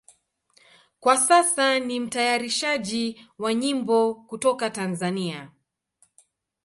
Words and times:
Kwa 0.99 1.17
sasa 1.17 1.79
ni 1.79 1.99
mtayarishaji 1.99 3.27
wa 3.37 3.53
nyimbo 3.53 4.15
kutoka 4.15 4.69
Tanzania. 4.69 5.51